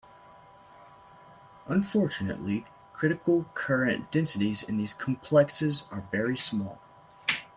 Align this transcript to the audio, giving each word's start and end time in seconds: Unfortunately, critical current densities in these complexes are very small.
Unfortunately, 1.67 2.65
critical 2.91 3.43
current 3.53 4.11
densities 4.11 4.63
in 4.63 4.77
these 4.77 4.93
complexes 4.95 5.83
are 5.91 6.07
very 6.11 6.35
small. 6.35 6.81